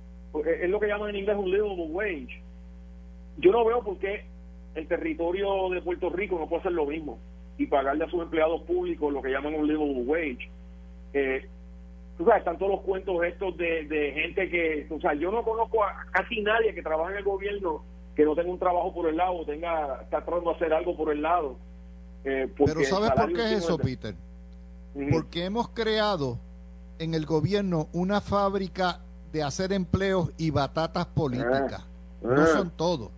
[0.45, 2.41] Es lo que llaman en inglés un livable wage.
[3.37, 4.25] Yo no veo por qué
[4.75, 7.19] el territorio de Puerto Rico no puede hacer lo mismo
[7.57, 10.49] y pagarle a sus empleados públicos lo que llaman un livable wage.
[11.13, 11.47] Eh,
[12.17, 15.43] tú sabes, están todos los cuentos estos de, de gente que, o sea, yo no
[15.43, 17.83] conozco a casi nadie que trabaja en el gobierno
[18.15, 20.95] que no tenga un trabajo por el lado, o tenga, está tratando de hacer algo
[20.97, 21.57] por el lado.
[22.23, 24.15] Eh, Pero ¿sabes por qué es eso, Peter?
[25.09, 26.37] porque hemos creado
[26.99, 28.99] en el gobierno una fábrica
[29.31, 31.81] de hacer empleos y batatas políticas.
[31.81, 32.47] Ah, no ah.
[32.47, 33.09] son todos.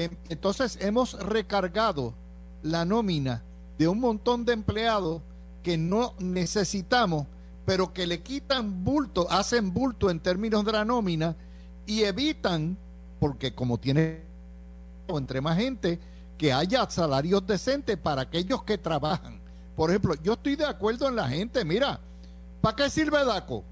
[0.00, 2.14] Em, entonces hemos recargado
[2.62, 3.42] la nómina
[3.76, 5.20] de un montón de empleados
[5.62, 7.26] que no necesitamos,
[7.66, 11.36] pero que le quitan bulto, hacen bulto en términos de la nómina
[11.84, 12.78] y evitan,
[13.18, 14.22] porque como tiene
[15.06, 16.00] entre más gente,
[16.38, 19.38] que haya salarios decentes para aquellos que trabajan.
[19.76, 22.00] Por ejemplo, yo estoy de acuerdo en la gente, mira,
[22.62, 23.64] ¿para qué sirve DACO?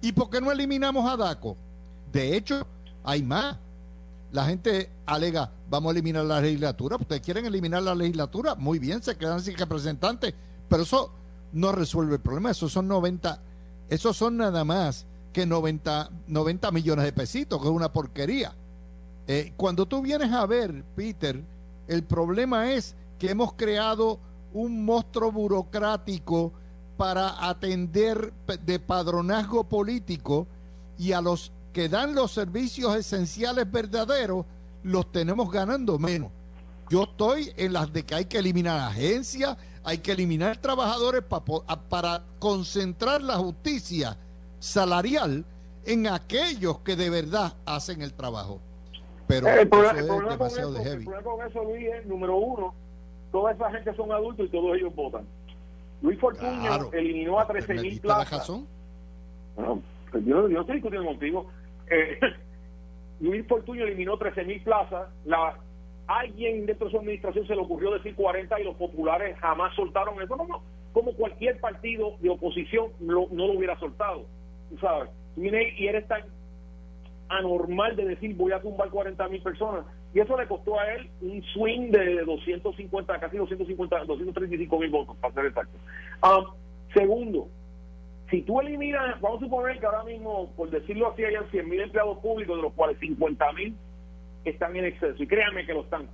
[0.00, 1.58] ¿Y por qué no eliminamos a DACO?
[2.10, 2.66] De hecho,
[3.04, 3.58] hay más.
[4.32, 6.96] La gente alega, vamos a eliminar la legislatura.
[6.96, 10.34] Ustedes quieren eliminar la legislatura, muy bien, se quedan sin representantes,
[10.68, 11.12] pero eso
[11.52, 12.50] no resuelve el problema.
[12.50, 13.40] Esos son 90,
[13.90, 18.54] esos son nada más que 90, 90 millones de pesitos, que es una porquería.
[19.26, 21.42] Eh, cuando tú vienes a ver, Peter,
[21.86, 24.18] el problema es que hemos creado
[24.54, 26.52] un monstruo burocrático
[26.96, 28.32] para atender
[28.64, 30.46] de padronazgo político
[30.98, 34.46] y a los que dan los servicios esenciales verdaderos
[34.82, 36.30] los tenemos ganando menos.
[36.90, 41.22] Yo estoy en las de que hay que eliminar agencias, hay que eliminar trabajadores
[41.88, 44.18] para concentrar la justicia
[44.58, 45.44] salarial
[45.84, 48.60] en aquellos que de verdad hacen el trabajo.
[49.26, 51.06] Pero el problema, es demasiado de heavy.
[51.06, 52.74] El con eso, Luis, es, número uno,
[53.30, 55.24] toda esa gente son adultos y todos ellos votan.
[56.02, 58.50] Luis Fortuño eliminó a 13 mil plazas.
[60.10, 61.46] Pues yo, yo estoy discutiendo contigo.
[61.92, 62.18] Eh,
[63.20, 65.08] Luis Fortuño eliminó 13 mil plazas.
[65.24, 65.56] La,
[66.06, 70.20] alguien dentro de su administración se le ocurrió decir 40 y los populares jamás soltaron
[70.20, 70.36] eso.
[70.36, 74.26] No, no, como cualquier partido de oposición no lo hubiera soltado.
[74.70, 76.22] Tú sabes, y eres tan
[77.28, 81.08] anormal de decir voy a tumbar 40 mil personas y eso le costó a él
[81.22, 85.78] un swing de 250, casi 250, 235 mil votos, para ser exacto.
[86.22, 86.44] Um,
[86.92, 87.48] segundo,
[88.32, 91.82] si tú eliminas, vamos a suponer que ahora mismo, por decirlo así, hayan 100 mil
[91.82, 93.76] empleados públicos, de los cuales 50 mil
[94.46, 96.08] están en exceso, y créanme que lo están.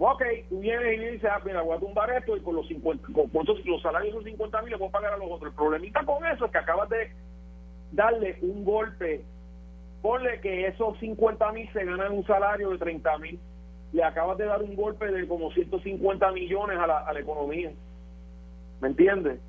[0.00, 3.06] Ok, tú vienes y dices, ah, mira, voy a tumbar esto y por los 50,
[3.32, 5.52] por los salarios son 50 mil, le puedo pagar a los otros.
[5.52, 7.12] El problemita con eso es que acabas de
[7.92, 9.22] darle un golpe
[10.02, 13.38] ponle que esos 50 mil se ganan un salario de 30 mil
[13.92, 17.72] le acabas de dar un golpe de como 150 millones a la, a la economía.
[18.80, 19.40] ¿Me entiendes?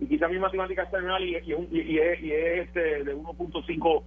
[0.00, 0.88] Y quizá mi matemática
[1.20, 4.02] y, y, y, es, y es este de 1.5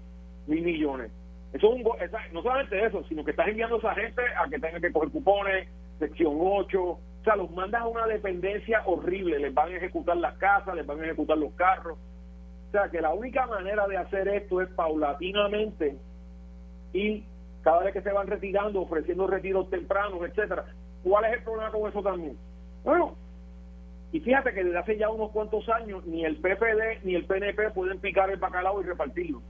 [0.47, 1.11] mil millones.
[1.53, 4.59] Eso es un, no solamente eso, sino que estás enviando a esa gente a que
[4.59, 9.53] tenga que coger cupones, sección 8, o sea, los mandas a una dependencia horrible, les
[9.53, 11.97] van a ejecutar las casas, les van a ejecutar los carros.
[12.67, 15.95] O sea, que la única manera de hacer esto es paulatinamente
[16.91, 17.23] y
[17.61, 20.65] cada vez que se van retirando, ofreciendo retiros tempranos, etcétera.
[21.03, 22.37] ¿Cuál es el problema con eso también?
[22.83, 23.15] Bueno,
[24.13, 27.71] y fíjate que desde hace ya unos cuantos años ni el PPD ni el PNP
[27.71, 29.41] pueden picar el bacalao y repartirlo.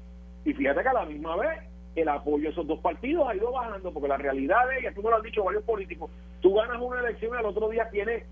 [0.45, 1.59] Y fíjate que a la misma vez
[1.97, 5.03] el apoyo a esos dos partidos ha ido bajando, porque la realidad es, y tú
[5.03, 6.09] me lo has dicho varios políticos,
[6.41, 8.23] tú ganas una elección y al otro día tienes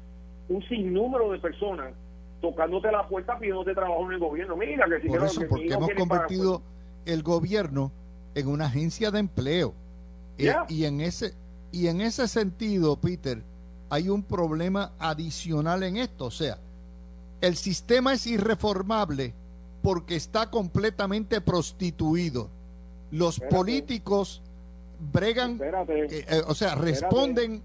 [0.48, 1.94] un sinnúmero de personas
[2.40, 4.56] tocándote la puerta pidiéndote trabajo en el gobierno.
[4.56, 6.62] Mira, que si Por eso, porque hemos convertido
[7.06, 7.92] el gobierno
[8.36, 9.74] en una agencia de empleo.
[10.38, 11.34] Eh, y en ese
[11.74, 13.44] y en ese sentido, Peter,
[13.92, 16.58] hay un problema adicional en esto, o sea,
[17.42, 19.34] el sistema es irreformable
[19.84, 22.50] porque está completamente prostituido.
[23.12, 24.42] Los políticos
[25.12, 27.62] bregan, eh, eh, o sea, responden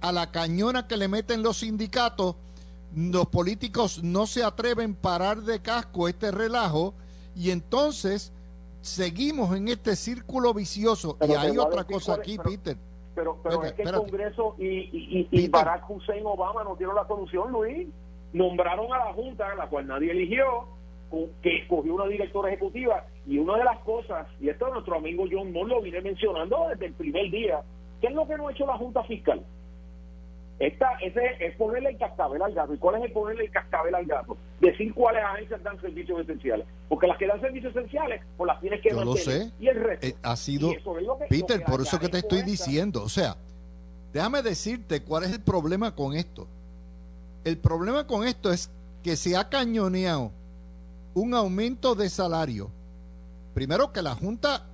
[0.00, 2.34] a la cañona que le meten los sindicatos.
[2.96, 6.92] Los políticos no se atreven a parar de casco este relajo
[7.36, 8.32] y entonces
[8.80, 11.16] seguimos en este círculo vicioso.
[11.20, 12.76] y hay otra cosa aquí, Peter.
[13.18, 17.50] Pero, pero es que el Congreso y, y, Barack Hussein Obama nos dieron la solución,
[17.50, 17.88] Luis.
[18.32, 20.68] Nombraron a la Junta, la cual nadie eligió,
[21.42, 23.06] que escogió una directora ejecutiva.
[23.26, 26.86] Y una de las cosas, y esto nuestro amigo John Moore lo vine mencionando desde
[26.86, 27.60] el primer día,
[28.00, 29.42] ¿qué es lo que no ha hecho la Junta Fiscal?
[30.58, 32.74] Esta, ese es ponerle el cascabel al gato.
[32.74, 34.36] ¿Y cuál es el ponerle el cascabel al gato?
[34.60, 36.66] Decir cuáles agencias dan servicios esenciales.
[36.88, 39.52] Porque las que dan servicios esenciales, pues las tienes que Yo Lo sé.
[39.60, 40.06] Y el resto.
[40.06, 40.72] Eh, ha sido.
[41.28, 43.02] Peter, por eso que te estoy diciendo.
[43.04, 43.36] O sea,
[44.12, 46.48] déjame decirte cuál es el problema con esto.
[47.44, 48.68] El problema con esto es
[49.04, 50.32] que se ha cañoneado
[51.14, 52.68] un aumento de salario.
[53.54, 54.66] Primero, que la Junta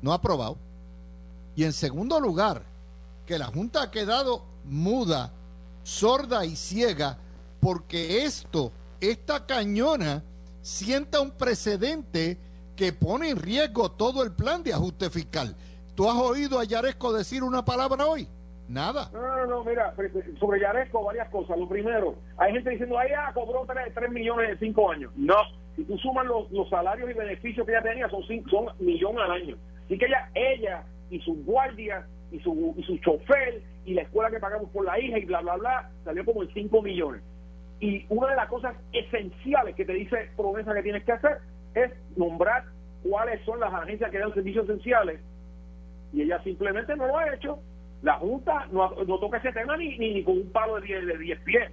[0.00, 0.56] no ha aprobado.
[1.54, 2.62] Y en segundo lugar,
[3.24, 5.32] que la Junta ha quedado muda,
[5.82, 7.18] sorda y ciega,
[7.60, 10.22] porque esto, esta cañona,
[10.60, 12.38] sienta un precedente
[12.76, 15.54] que pone en riesgo todo el plan de ajuste fiscal.
[15.94, 18.26] ¿Tú has oído a Yaresco decir una palabra hoy?
[18.68, 19.10] Nada.
[19.12, 19.94] No, no, no, mira,
[20.40, 21.58] sobre Yaresco varias cosas.
[21.58, 25.12] Lo primero, hay gente diciendo, ya cobró 3, millones en 5 años.
[25.16, 25.36] No,
[25.76, 29.32] si tú sumas los, salarios y beneficios que ella tenía, son, cinco, son millones al
[29.32, 29.56] año.
[29.84, 34.30] Así que ella, ella y sus guardias y su, y su chofer y la escuela
[34.30, 37.22] que pagamos por la hija y bla, bla, bla, salió como en 5 millones.
[37.80, 41.38] Y una de las cosas esenciales que te dice promesa que tienes que hacer
[41.74, 42.64] es nombrar
[43.02, 45.20] cuáles son las agencias que dan servicios esenciales
[46.12, 47.58] y ella simplemente no lo ha hecho.
[48.02, 51.18] La Junta no, no toca ese tema ni, ni, con un palo de 10 de
[51.18, 51.70] diez pies.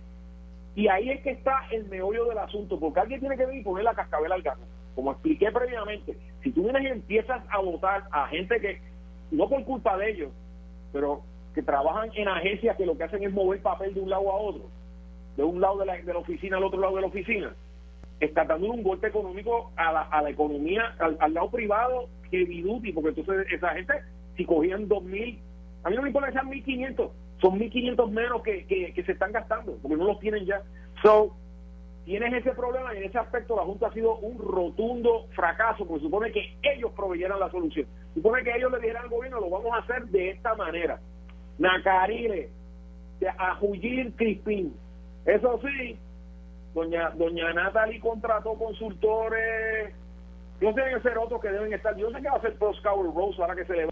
[0.76, 3.64] Y ahí es que está el meollo del asunto, porque alguien tiene que venir y
[3.64, 4.62] poner la cascabel al gato.
[4.96, 8.80] Como expliqué previamente, si tú vienes y empiezas a votar a gente que,
[9.32, 10.32] no por culpa de ellos,
[10.92, 11.22] pero
[11.54, 14.36] que trabajan en agencias que lo que hacen es mover papel de un lado a
[14.36, 14.64] otro,
[15.36, 17.54] de un lado de la, de la oficina al otro lado de la oficina,
[18.20, 22.92] está dando un golpe económico a la, a la economía, al, lado privado, que duty,
[22.92, 23.94] porque entonces esa gente,
[24.36, 25.40] si cogían dos mil,
[25.84, 28.94] a mí no me importa que sean mil quinientos, son mil quinientos menos que, que,
[28.94, 30.62] que, se están gastando, porque no los tienen ya.
[31.02, 31.34] So,
[32.10, 36.06] tienes ese problema y en ese aspecto la Junta ha sido un rotundo fracaso, porque
[36.06, 37.86] supone que ellos proveyeran la solución.
[38.16, 41.00] Supone que ellos le dijeran al gobierno, lo vamos a hacer de esta manera.
[41.60, 42.50] Nacarile,
[43.38, 44.76] a Jullir Crispín.
[45.24, 46.00] Eso sí,
[46.74, 49.94] doña doña Natalie contrató consultores.
[50.60, 51.96] Sé que ser otros que deben estar.
[51.96, 53.92] Yo sé que va a ser Proscower Rose ahora que se le va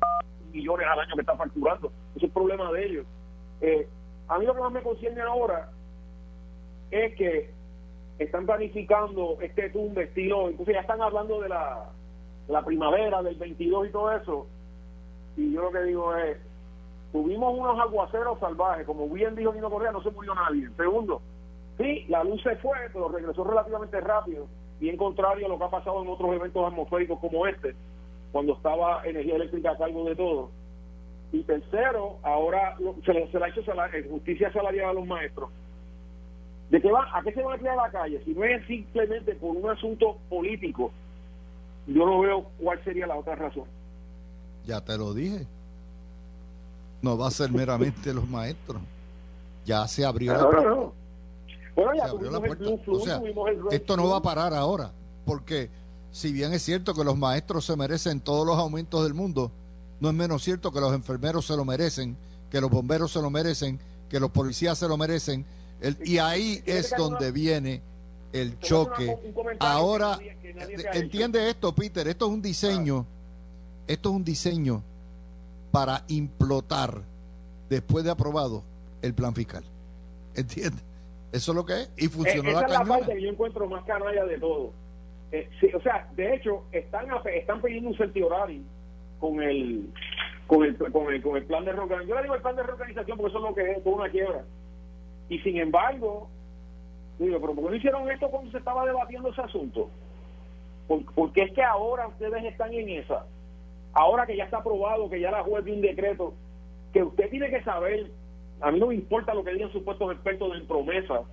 [0.52, 1.92] millones al año que está facturando.
[2.16, 3.06] Eso es problema de ellos.
[3.62, 3.88] Eh,
[4.28, 5.70] a mí lo que más me concierne ahora
[6.90, 7.57] es que
[8.20, 11.92] están planificando este tumbe estilo, entonces ya están hablando de la,
[12.48, 14.48] la primavera del 22 y todo eso.
[15.36, 16.38] Y yo lo que digo es,
[17.12, 20.68] tuvimos unos aguaceros salvajes, como bien dijo Nino Correa, no se murió nadie.
[20.76, 21.22] Segundo,
[21.78, 24.48] sí, la luz se fue, pero regresó relativamente rápido,
[24.80, 27.76] bien contrario a lo que ha pasado en otros eventos atmosféricos como este,
[28.32, 30.50] cuando estaba energía eléctrica a cargo de todo.
[31.32, 35.50] Y tercero, ahora se, le, se le ha hecho eh, justicia salarial a los maestros.
[36.70, 38.22] ¿De qué va, ¿A qué se van a a la calle?
[38.26, 40.92] Si no es simplemente por un asunto político,
[41.88, 43.65] yo no veo cuál sería la otra razón.
[44.65, 45.48] Ya te lo dije
[47.02, 48.82] no va a ser meramente los maestros.
[49.65, 50.92] Ya se abrió la puerta.
[51.76, 53.22] Bueno, ya la puerta.
[53.72, 54.92] esto no va a parar ahora,
[55.26, 55.70] porque
[56.12, 59.52] si bien es cierto que los maestros se merecen todos los aumentos del mundo,
[60.00, 62.18] no es menos cierto que los enfermeros se lo merecen
[62.50, 65.46] que los bomberos se lo merecen, que los policías se lo merecen.
[66.04, 67.82] Y ahí es donde viene
[68.34, 69.15] el choque.
[69.60, 70.17] Ahora,
[70.94, 73.06] entiende esto, Peter, esto es un diseño,
[73.88, 74.84] esto es un diseño
[75.71, 77.02] para implotar
[77.69, 78.63] después de aprobado
[79.02, 79.63] el plan fiscal.
[80.36, 80.84] ¿Entiendes?
[81.32, 81.92] Eso es lo que es.
[81.98, 84.71] Y funcionó Esa es la parte que yo encuentro más canalla de todo.
[85.32, 88.63] Eh, o sea, de hecho, están, están pidiendo un certiorari
[89.19, 89.90] con el,
[90.48, 92.10] con el, con el, con el plan de reorganización.
[92.10, 94.10] Yo le digo el plan de reorganización porque eso es lo que es, toda una
[94.10, 94.46] quiebra.
[95.30, 96.30] Y sin embargo,
[97.19, 99.90] digo, pero ¿por qué hicieron esto cuando se estaba debatiendo ese asunto?
[101.15, 103.25] porque es que ahora ustedes están en esa.
[103.94, 106.34] Ahora que ya está aprobado, que ya la juez dio un decreto,
[106.94, 108.10] que usted tiene que saber,
[108.62, 111.23] a mí no me importa lo que digan supuestos expertos en promesa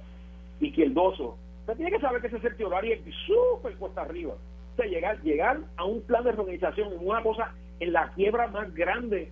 [0.61, 4.35] y que usted tiene que saber que ese certiorario es súper cuesta arriba.
[4.35, 8.49] O sea, llegar, llegar a un plan de organización es una cosa en la quiebra
[8.49, 9.31] más grande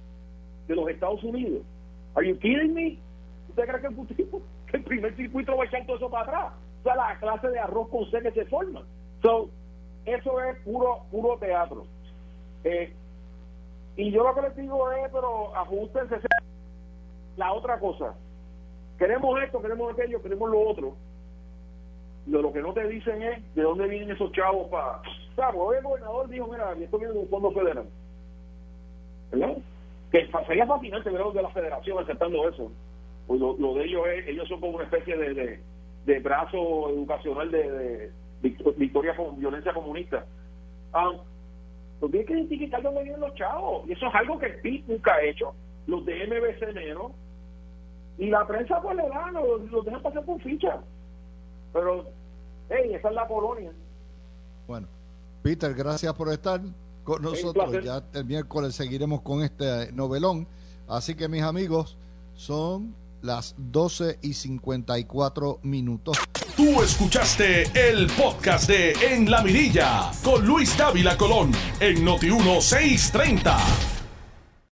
[0.68, 1.62] de los Estados Unidos.
[2.14, 2.98] ¿Are you kidding me?
[3.52, 6.52] ¿Usted cree que el, primer circuito va a echar todo eso para atrás?
[6.80, 8.82] O sea, la clase de arroz con C que se forma.
[9.20, 9.50] So,
[10.06, 11.84] eso es puro puro teatro.
[12.64, 12.94] Eh,
[13.96, 16.16] y yo lo que les digo es, pero ajustense.
[17.36, 18.14] La otra cosa,
[18.98, 20.94] queremos esto, queremos aquello, queremos lo otro.
[22.26, 25.02] Lo, lo que no te dicen es de dónde vienen esos chavos para...
[25.54, 27.86] O el gobernador dijo, mira, esto viene de un fondo federal.
[29.30, 29.56] ¿verdad?
[30.10, 32.70] Que sería fascinante ver de la federación aceptando eso.
[33.26, 35.60] Pues lo, de ellos es, ellos son como una especie de,
[36.04, 38.10] de, brazo educacional de,
[38.76, 40.26] victoria con violencia comunista.
[40.94, 41.18] Um,
[42.00, 43.88] lo tiene que identificar dónde vienen los chavos.
[43.88, 45.54] Y eso es algo que el PIB nunca ha hecho.
[45.86, 47.12] Los de MBC menos.
[48.18, 50.80] Y la prensa pues le da, los, los dejan pasar por ficha.
[51.72, 52.04] Pero,
[52.68, 53.72] hey, esa es la colonia.
[54.66, 54.88] Bueno,
[55.42, 56.60] Peter, gracias por estar
[57.04, 57.72] con nosotros.
[57.84, 60.46] Ya el miércoles seguiremos con este novelón.
[60.88, 61.96] Así que mis amigos,
[62.34, 66.18] son las 12 y 54 minutos.
[66.56, 73.91] Tú escuchaste el podcast de En la Mirilla con Luis Dávila Colón en Noti 1630.